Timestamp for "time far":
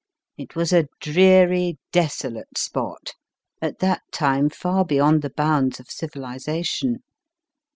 4.11-4.83